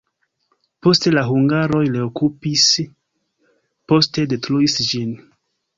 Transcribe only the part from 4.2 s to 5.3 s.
detruis ĝin.